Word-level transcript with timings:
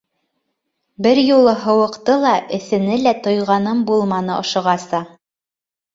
Бер 1.07 1.19
юлы 1.23 1.53
һыуыҡты 1.65 2.17
ла, 2.23 2.33
эҫене 2.59 2.97
лә 3.03 3.15
тойғаным 3.27 3.87
булманы 3.91 4.37
ошоғаса. 4.41 5.03